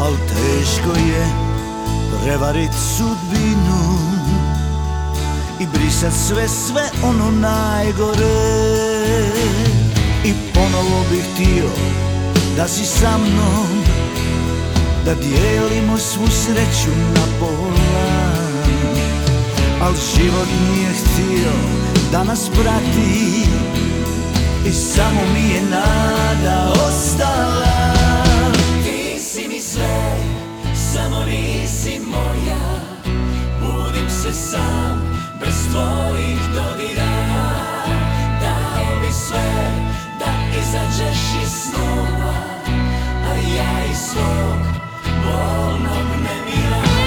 Al 0.00 0.12
teško 0.28 0.98
je 0.98 1.26
prevarit 2.22 2.70
sudbinu 2.96 3.98
I 5.60 5.66
brisat 5.66 6.12
sve, 6.12 6.48
sve 6.48 6.90
ono 7.02 7.30
najgore. 7.30 8.64
I 10.24 10.32
ponovo 10.54 11.04
bih 11.10 11.24
htio 11.34 11.70
da 12.56 12.68
si 12.68 12.84
sa 12.84 13.18
mnom 13.18 13.84
Da 15.04 15.14
dijelimo 15.14 15.98
svu 15.98 16.26
sreću 16.26 16.90
na 17.14 17.38
pola 17.40 18.34
Al 19.82 19.92
život 19.92 20.48
nije 20.60 20.90
htio 20.90 21.52
da 22.12 22.24
nas 22.24 22.48
prati 22.48 23.44
I 24.66 24.72
samo 24.72 25.20
mi 25.34 25.54
je 25.54 25.62
nada 25.62 26.72
ostala 26.88 27.53
sam, 34.54 34.98
bez 35.40 35.56
tvojih 35.72 36.40
dodira. 36.54 37.14
Dao 38.40 39.00
bi 39.00 39.12
sve, 39.12 39.50
da 40.18 40.58
izađeš 40.60 41.20
iz 41.42 41.50
snova 41.50 42.34
A 43.28 43.34
ja 43.56 43.84
iz 43.90 43.98
svog 43.98 44.60
bolnog 45.24 46.08
nemira 46.24 47.03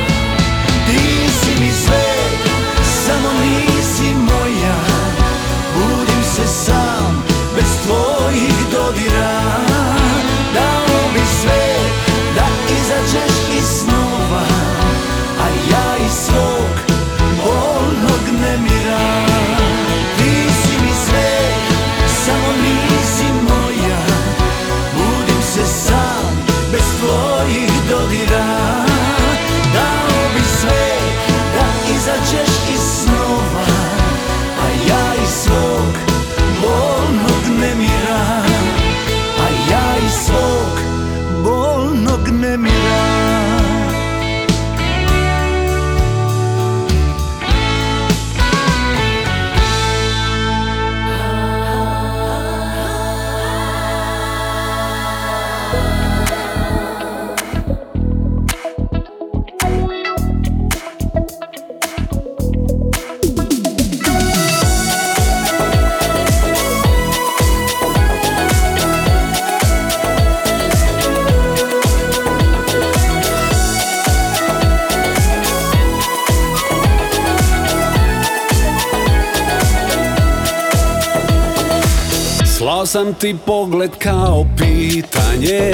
sam 82.98 83.14
ti 83.14 83.36
pogled 83.46 83.92
kao 84.00 84.46
pitanje. 84.58 85.72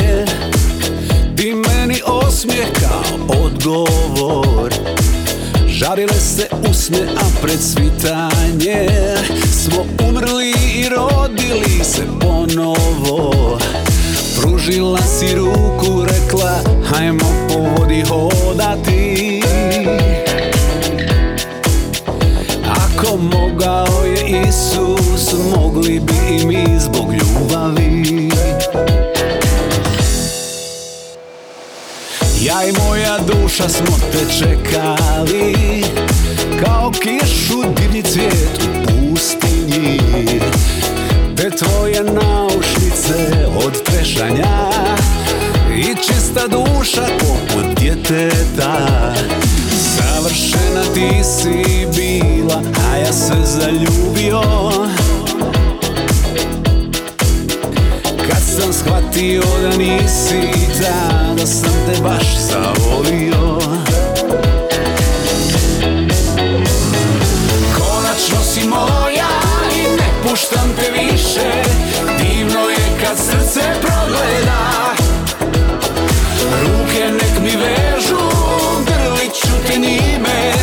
Ti 1.38 1.53
meni 1.53 2.01
osmijeh 2.05 2.67
kao 2.82 3.38
odgovor? 3.43 4.74
Žal 5.67 5.89
Parile 5.89 6.19
se 6.19 6.47
usne, 6.69 6.99
a 7.17 7.41
pred 7.41 7.59
svitanje 7.61 8.88
Smo 9.51 9.86
umrli 10.09 10.53
i 10.76 10.89
rodili 10.89 11.84
se 11.84 12.01
ponovo. 12.21 13.57
Pružila 14.41 15.01
si 15.01 15.36
ruku, 15.36 16.05
rekla 16.05 16.59
Hajmo 16.86 17.47
po 17.47 17.59
vodi 17.59 18.03
hodati. 18.09 19.41
Ako 22.69 23.17
mogao 23.17 24.05
je 24.05 24.41
Isus 24.47 25.03
Mogli 25.55 25.99
bi 25.99 26.14
i 26.41 26.45
mi 26.45 26.66
zbog 26.80 27.14
ljubavi? 27.14 28.30
Ja 32.41 32.64
i 32.64 32.72
moja 32.72 33.18
duša 33.18 33.70
smo 33.70 33.97
te 34.11 34.34
čekali 34.39 35.84
Kao 36.66 36.91
kišu 36.91 37.64
divlji 37.78 38.03
cvijet 38.03 38.59
u 38.64 38.88
pustinji 38.88 39.99
Te 41.38 41.49
tvoje 41.49 42.03
naušnice 42.03 43.47
od 43.66 43.84
trešanja 43.84 44.70
I 45.76 45.95
čista 45.95 46.47
duša 46.47 47.05
poput 47.20 47.80
djeteta. 47.80 49.14
Savršena 49.95 50.84
ti 50.93 51.24
si 51.24 51.88
bila, 51.95 52.61
a 52.91 52.97
ja 52.97 53.14
se 53.14 53.34
zaljubio 53.43 54.41
shvatio 58.84 59.43
da 59.61 59.77
nisi 59.77 60.41
ta, 60.81 61.34
da 61.38 61.45
sam 61.45 61.73
te 61.86 62.01
baš 62.01 62.38
zavolio. 62.38 63.59
Konačno 67.77 68.43
si 68.53 68.67
moja 68.67 69.29
i 69.75 69.81
ne 69.81 70.09
puštam 70.23 70.73
te 70.75 70.91
više 71.01 71.63
Divno 72.17 72.69
je 72.69 72.99
kad 73.01 73.17
srce 73.17 73.61
progleda. 73.81 74.93
Ruke 76.61 77.11
nek 77.11 77.39
mi 77.41 77.51
vežu, 77.61 78.29
grlit 78.86 79.34
ću 79.34 79.67
te 79.67 79.79
njime 79.79 80.53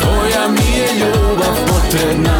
Tvoja 0.00 0.48
mi 0.48 0.78
je 0.78 0.88
ljubav 1.00 1.56
potrebna 1.66 2.35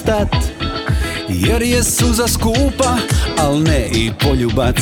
stat 0.00 0.36
Jer 1.28 1.62
je 1.62 1.84
suza 1.84 2.28
skupa, 2.28 2.96
al 3.38 3.62
ne 3.62 3.88
i 3.92 4.10
poljubac. 4.24 4.76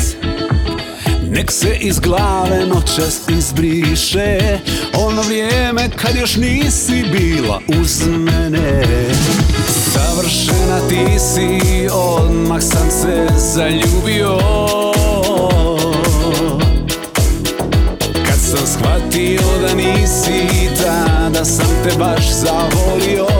Nek 1.31 1.51
se 1.53 1.77
iz 1.81 1.99
glave 2.01 2.67
noćas 2.67 3.21
izbriše 3.29 4.59
Ono 4.95 5.23
vrijeme 5.23 5.89
kad 5.97 6.17
još 6.17 6.37
nisi 6.37 7.05
bila 7.13 7.61
uz 7.81 8.07
mene. 8.07 8.83
Savršena 9.93 10.89
ti 10.89 11.19
si, 11.19 11.89
odmah 11.93 12.63
sam 12.63 12.91
se 12.91 13.27
zaljubio. 13.37 14.39
Kad 18.27 18.39
sam 18.51 18.67
shvatio 18.67 19.43
da 19.61 19.75
nisi 19.75 20.69
ta, 20.83 21.29
da 21.29 21.45
sam 21.45 21.67
te 21.85 21.99
baš 21.99 22.31
zavolio 22.31 23.38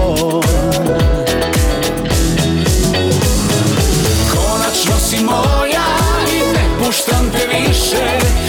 puštam 7.19 7.31
te 7.31 7.59
više 7.59 8.48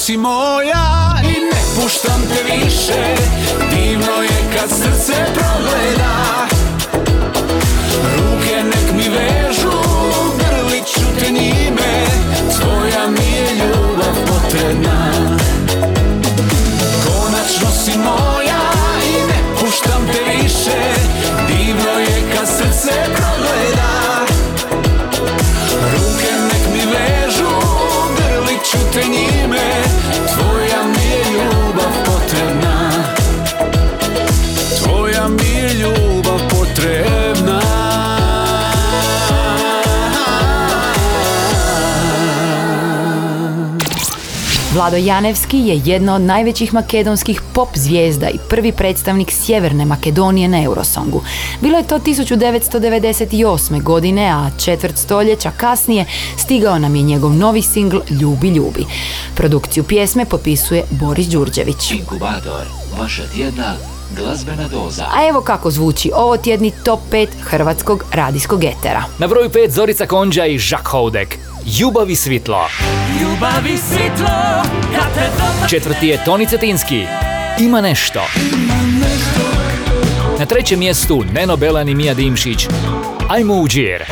Konačno 0.00 0.49
Vlado 44.74 44.96
Janevski 44.96 45.58
je 45.58 45.80
jedna 45.84 46.14
od 46.14 46.20
najvećih 46.20 46.74
makedonskih 46.74 47.42
pop 47.54 47.68
zvijezda 47.74 48.28
i 48.28 48.38
prvi 48.48 48.72
predstavnik 48.72 49.32
Sjeverne 49.32 49.84
Makedonije 49.84 50.48
na 50.48 50.62
Eurosongu. 50.62 51.22
Bilo 51.60 51.78
je 51.78 51.86
to 51.86 51.98
1998. 51.98 53.82
godine, 53.82 54.28
a 54.28 54.50
četvrt 54.58 54.96
stoljeća 54.96 55.50
kasnije 55.56 56.04
stigao 56.36 56.78
nam 56.78 56.96
je 56.96 57.02
njegov 57.02 57.32
novi 57.32 57.62
singl 57.62 57.98
Ljubi, 58.20 58.48
ljubi. 58.48 58.86
Produkciju 59.34 59.84
pjesme 59.84 60.24
popisuje 60.24 60.84
Boris 60.90 61.26
Đurđević. 61.26 61.90
Inkubator, 61.90 62.66
vaša 62.98 63.22
tjedna 63.26 63.74
glazbena 64.16 64.68
doza. 64.68 65.04
A 65.16 65.28
evo 65.28 65.40
kako 65.40 65.70
zvuči 65.70 66.10
ovo 66.14 66.36
tjedni 66.36 66.72
top 66.84 67.00
5 67.12 67.28
hrvatskog 67.40 68.04
radijskog 68.12 68.64
etera. 68.64 69.04
Na 69.18 69.26
broju 69.26 69.50
5 69.50 69.70
Zorica 69.70 70.06
Konđa 70.06 70.46
i 70.46 70.58
Žak 70.58 70.86
Houdek. 70.88 71.38
Ljubavi 71.66 72.16
svitlo. 72.16 72.68
Ljubavi 73.20 73.76
svitlo, 73.76 74.62
kad 74.96 75.14
te 75.14 75.30
dotakne 75.32 75.68
Četvrti 75.68 76.06
je 76.06 76.24
Toni 76.24 76.46
Cetinski. 76.46 77.04
Ima 77.58 77.80
nešto. 77.80 78.20
Na 80.38 80.46
trećem 80.46 80.78
mjestu 80.78 81.24
Neno 81.32 81.56
Belan 81.56 81.88
i 81.88 81.94
Mija 81.94 82.14
Dimšić. 82.14 82.66
Ajmo 83.28 83.54
u 83.54 83.68
džir. 83.68 84.04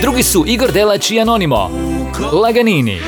Drugi 0.00 0.22
su 0.22 0.44
Igor 0.46 0.72
Delać 0.72 1.10
i 1.10 1.20
Anonimo. 1.20 1.70
Laganini. 2.32 3.00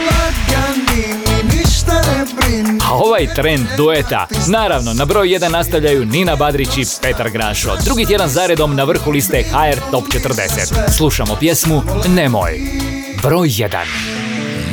A 2.89 2.95
ovaj 2.95 3.35
trend 3.35 3.67
dueta, 3.77 4.27
naravno, 4.47 4.93
na 4.95 5.05
broj 5.05 5.29
1 5.29 5.51
nastavljaju 5.51 6.05
Nina 6.05 6.37
Badrić 6.37 6.69
i 6.77 6.85
Petar 7.03 7.31
Grašo. 7.31 7.77
Drugi 7.85 8.07
tjedan 8.07 8.29
zaredom 8.29 8.77
na 8.77 8.85
vrhu 8.85 9.11
liste 9.11 9.43
HR 9.43 9.81
Top 9.91 10.05
40. 10.05 10.97
Slušamo 10.97 11.37
pjesmu 11.41 11.83
Nemoj. 12.09 12.61
Broj 13.23 13.49
1. 13.49 13.69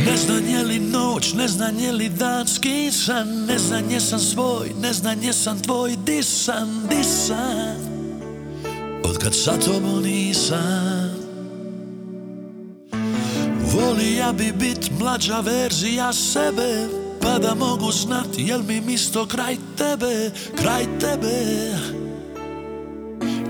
Ne 0.05 0.17
znam 0.17 0.49
je 0.49 0.63
li 0.63 0.79
noć, 0.79 1.33
ne 1.33 1.47
znam 1.47 1.79
je 1.79 1.91
li 1.91 2.09
dan 2.09 2.47
skisan 2.47 3.45
Ne 3.47 3.59
znam 3.59 3.89
jesam 3.89 4.19
svoj, 4.19 4.69
ne 4.81 4.93
znam 4.93 5.23
jesam 5.23 5.61
tvoj 5.61 5.95
Disan, 6.05 6.87
disan 6.89 7.77
Od 9.03 9.17
kad 9.17 9.35
sa 9.35 9.51
tobom 9.51 10.03
nisam 10.03 11.15
Volija 13.73 14.33
bi 14.33 14.51
bit 14.51 14.91
mlađa 14.99 15.39
verzija 15.39 16.13
sebe 16.13 17.04
Pa 17.25 17.39
da 17.39 17.55
mogu 17.55 17.91
znat 17.91 18.27
jel 18.37 18.61
mi 18.67 18.81
misto 18.81 19.25
kraj 19.27 19.55
tebe 19.77 20.31
Kraj 20.55 20.83
tebe? 20.99 21.35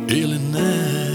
Ili 0.07 0.39
ne? 0.39 1.05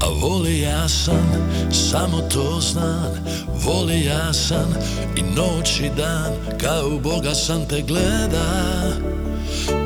A 0.00 0.06
voli 0.20 0.60
ja 0.60 0.88
sam, 0.88 1.48
samo 1.72 2.20
to 2.20 2.60
znam. 2.60 3.24
Voli 3.64 4.04
ja 4.04 4.32
sam 4.32 4.74
i 5.16 5.22
noć 5.22 5.80
i 5.80 5.90
dan 5.96 6.32
Kao 6.60 6.90
Boga 7.02 7.34
sam 7.34 7.68
te 7.68 7.82
gleda. 7.82 8.46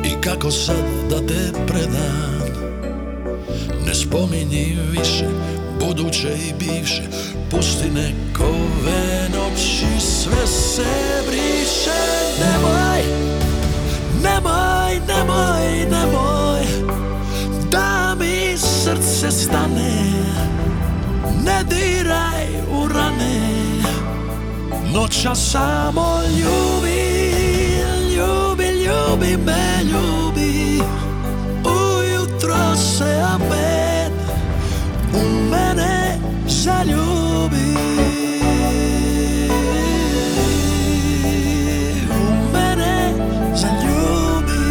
I 0.05 0.21
kako 0.23 0.51
sad 0.51 0.85
da 1.09 1.27
te 1.27 1.51
predam? 1.67 2.41
Ne 3.85 3.93
spominji 3.93 4.77
više 4.91 5.27
buduće 5.81 6.27
i 6.49 6.53
bivše. 6.59 7.03
Pusti 7.51 7.89
nekove 7.89 9.29
noći 9.35 9.99
sve 9.99 10.47
se 10.47 10.85
briše. 11.27 12.01
Nemoj, 12.39 13.03
nemoj, 14.23 15.01
nemoj, 15.07 15.85
nemoj 15.91 16.61
Da 17.71 18.15
mi 18.19 18.57
srce 18.57 19.31
stane. 19.31 20.13
Ne 21.45 21.63
diraj 21.63 22.47
u 22.71 22.87
rane. 22.87 23.41
Noća 24.93 25.35
samo 25.35 26.21
ljubi, 26.23 27.11
ljubi, 28.15 28.63
ljubi 28.63 29.37
me, 29.45 29.83
ljubi. 29.83 30.81
Ujutro 31.65 32.75
se 32.75 33.23
opet 33.35 33.80
u 35.13 35.49
mene 35.49 36.17
zaljubi 36.47 37.75
U 42.09 42.53
mene 42.53 43.13
zaljubi 43.55 44.61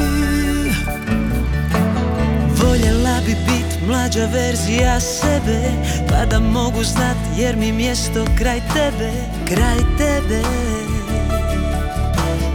Voljela 2.62 3.20
bi 3.26 3.36
bit 3.46 3.88
mlađa 3.88 4.26
verzija 4.32 5.00
sebe 5.00 5.70
Pa 6.08 6.24
da 6.24 6.40
mogu 6.40 6.84
znat 6.84 7.16
jer 7.38 7.56
mi 7.56 7.72
mjesto 7.72 8.24
kraj 8.38 8.60
tebe 8.74 9.12
Kraj 9.48 9.78
tebe. 9.98 10.42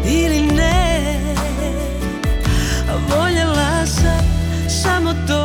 Ili 0.06 0.42
ne 0.42 1.16
Voljela 3.10 3.86
sam, 3.86 4.26
samo 4.84 5.14
to 5.28 5.45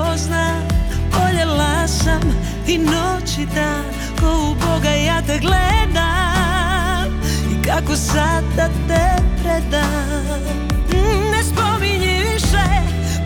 sam 2.05 2.21
i 2.67 2.79
noć 2.79 3.39
i 3.39 3.47
dan 3.55 3.85
Ko 4.21 4.27
u 4.27 4.55
Boga 4.55 4.91
ja 4.91 5.23
te 5.27 5.39
gledam. 5.39 7.21
I 7.53 7.67
kako 7.67 7.97
sad 7.97 8.45
da 8.57 8.69
te 8.89 9.23
predam. 9.43 10.61
Ne 11.33 11.45
spominji 11.45 12.23
više 12.33 12.67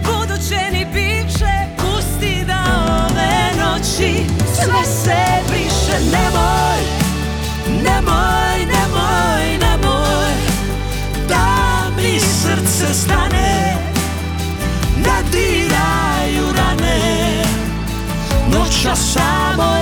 buduće 0.04 0.70
ni 0.72 0.86
bivše 0.92 1.54
Pusti 1.76 2.44
da 2.46 2.64
ove 3.10 3.64
noći 3.64 4.26
sve 4.54 4.84
se 4.84 5.24
briše. 5.48 6.04
Nemoj, 6.12 6.80
nemoj, 7.84 8.58
nemoj, 8.58 9.58
nemoj 9.60 10.34
Da 11.28 11.46
mi 11.96 12.20
srce 12.20 12.94
stane 12.94 13.76
Ne 14.96 15.22
diraju 15.32 15.63
Noća 18.74 18.96
samo 18.96 19.74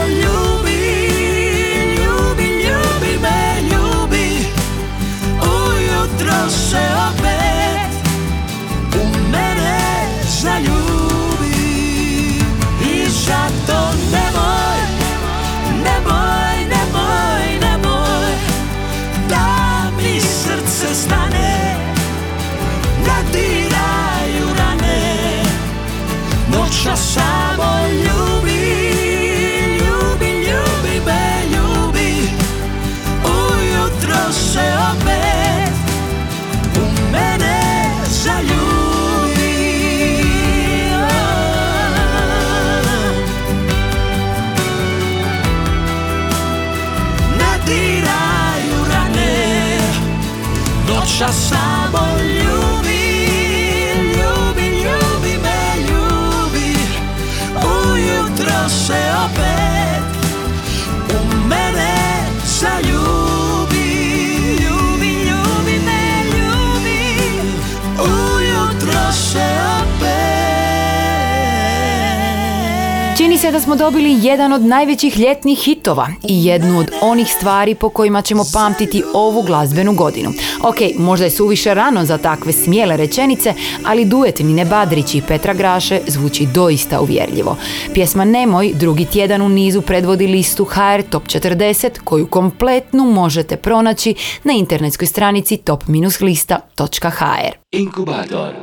da 73.52 73.60
smo 73.60 73.76
dobili 73.76 74.18
jedan 74.22 74.52
od 74.52 74.62
najvećih 74.62 75.18
ljetnih 75.18 75.58
hitova 75.58 76.08
i 76.28 76.44
jednu 76.44 76.78
od 76.78 76.90
onih 77.02 77.32
stvari 77.32 77.74
po 77.74 77.88
kojima 77.88 78.22
ćemo 78.22 78.44
pamtiti 78.52 79.02
ovu 79.14 79.42
glazbenu 79.42 79.94
godinu. 79.94 80.30
Ok, 80.62 80.76
možda 80.98 81.24
je 81.24 81.30
suviše 81.30 81.74
rano 81.74 82.04
za 82.04 82.18
takve 82.18 82.52
smjele 82.52 82.96
rečenice, 82.96 83.54
ali 83.84 84.04
duet 84.04 84.38
Nine 84.38 84.64
Badrić 84.64 85.14
i 85.14 85.22
Petra 85.28 85.54
Graše 85.54 86.00
zvuči 86.06 86.46
doista 86.46 87.00
uvjerljivo. 87.00 87.56
Pjesma 87.94 88.24
Nemoj 88.24 88.72
drugi 88.74 89.04
tjedan 89.04 89.42
u 89.42 89.48
nizu 89.48 89.82
predvodi 89.82 90.26
listu 90.26 90.64
HR 90.64 91.02
Top 91.10 91.24
40 91.24 91.98
koju 92.04 92.26
kompletnu 92.26 93.04
možete 93.04 93.56
pronaći 93.56 94.14
na 94.44 94.52
internetskoj 94.52 95.06
stranici 95.06 95.56
top-lista.hr. 95.56 97.56
Inkubator 97.72 98.54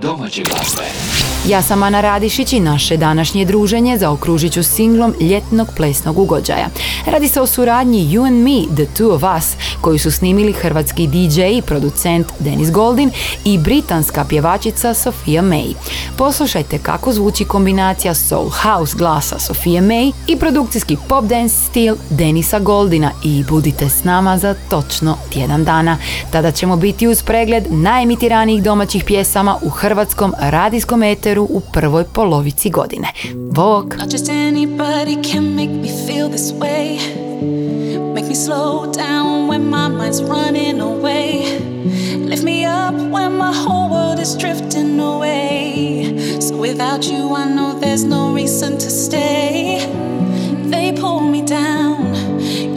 domaće. 0.00 0.42
Ja 1.48 1.62
sam 1.62 1.82
Ana 1.82 2.00
Radišić 2.00 2.52
i 2.52 2.60
naše 2.60 2.96
današnje 2.96 3.44
druženje 3.44 3.98
zaokružit 3.98 4.52
ću 4.52 4.62
singlom 4.62 5.14
ljetnog 5.20 5.68
plesnog 5.76 6.18
ugođaja. 6.18 6.66
Radi 7.06 7.28
se 7.28 7.40
o 7.40 7.46
suradnji 7.46 8.08
You 8.12 8.26
and 8.26 8.42
Me, 8.42 8.76
The 8.76 8.92
Two 8.96 9.14
of 9.14 9.22
Us, 9.38 9.56
koju 9.80 9.98
su 9.98 10.10
snimili 10.10 10.52
hrvatski 10.52 11.06
DJ 11.06 11.40
i 11.42 11.62
producent 11.62 12.26
Denis 12.38 12.70
Goldin 12.70 13.10
i 13.44 13.58
britanska 13.58 14.24
pjevačica 14.24 14.94
Sofia 14.94 15.42
May. 15.42 15.74
Poslušajte 16.16 16.78
kako 16.78 17.12
zvuči 17.12 17.44
kombinacija 17.44 18.14
soul 18.14 18.48
house 18.48 18.96
glasa 18.98 19.38
Sofia 19.38 19.82
May 19.82 20.12
i 20.26 20.36
produkcijski 20.36 20.96
pop 21.08 21.24
dance 21.24 21.54
stil 21.54 21.96
Denisa 22.10 22.58
Goldina 22.58 23.10
i 23.24 23.44
budite 23.48 23.88
s 23.88 24.04
nama 24.04 24.38
za 24.38 24.54
točno 24.68 25.16
tjedan 25.30 25.64
dana. 25.64 25.96
Tada 26.30 26.50
ćemo 26.50 26.76
biti 26.76 27.08
uz 27.08 27.22
pregled 27.22 27.64
najemitiranijih 27.70 28.62
domaćih 28.62 29.04
pjesama 29.04 29.58
u 29.62 29.68
hrvatskom 29.68 30.34
radijskom 30.40 31.02
eteru 31.02 31.35
u 31.42 31.60
prvoj 31.72 32.04
polovici 32.04 32.70
godine. 32.70 33.08
Bog! 33.34 33.94
Make 38.14 38.28
me 38.28 38.34
slow 38.34 38.86
down 38.92 39.48
when 39.48 39.68
my 39.68 39.88
mind's 39.88 40.22
running 40.22 40.80
away. 40.80 41.44
Lift 42.28 42.44
me 42.44 42.64
up 42.64 42.94
when 42.94 43.36
my 43.36 43.52
whole 43.52 43.90
world 43.90 44.18
is 44.18 44.36
drifting 44.36 45.00
away. 45.00 46.40
So 46.40 46.56
without 46.56 47.04
you, 47.04 47.36
I 47.36 47.44
know 47.54 47.78
there's 47.80 48.04
no 48.04 48.34
reason 48.34 48.78
to 48.78 48.90
stay. 48.90 49.80
They 50.70 50.92
pull 50.92 51.20
me 51.20 51.42
down, 51.42 52.14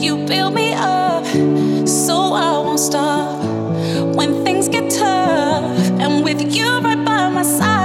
you 0.01 0.17
build 0.27 0.53
me 0.53 0.73
up, 0.73 1.25
so 1.87 2.33
I 2.33 2.59
won't 2.65 2.79
stop. 2.79 3.39
When 4.15 4.43
things 4.43 4.67
get 4.67 4.89
tough, 4.89 5.63
and 5.99 6.23
with 6.23 6.41
you 6.55 6.79
right 6.79 7.05
by 7.05 7.29
my 7.29 7.43
side, 7.43 7.78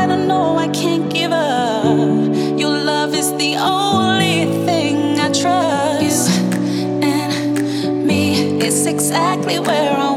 exactly 9.15 9.61
where 9.61 9.93
I 9.97 10.14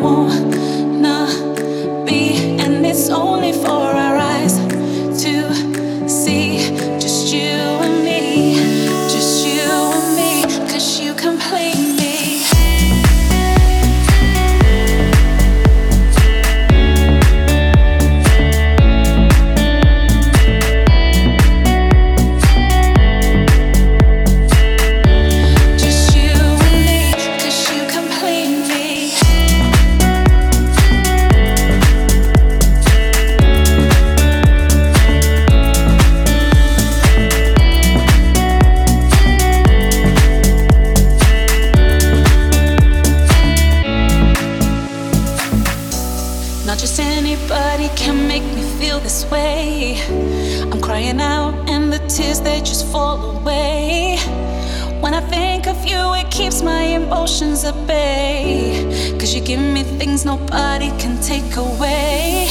to 57.68 57.74
bay. 57.86 59.16
Cause 59.20 59.34
you 59.36 59.42
give 59.42 59.60
me 59.60 59.84
things 59.84 60.24
nobody 60.24 60.90
can 61.02 61.20
take 61.22 61.58
away. 61.58 62.48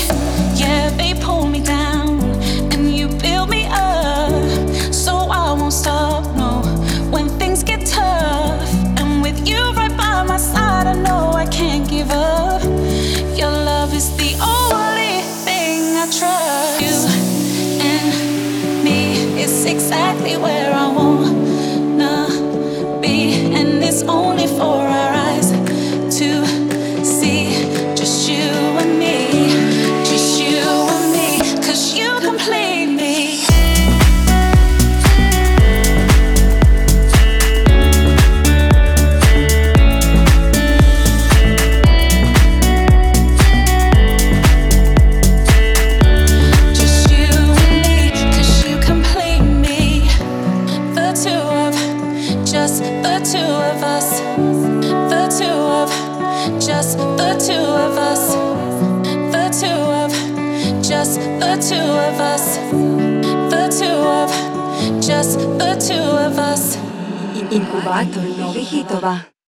Yeah, 0.54 0.90
they 0.98 1.14
pull 1.14 1.46
me 1.46 1.60
down. 1.60 1.75
incubator 67.66 68.22
no 68.38 68.52
viejito 68.52 69.00
va. 69.00 69.35